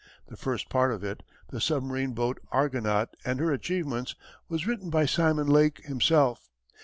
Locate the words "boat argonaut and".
2.13-3.39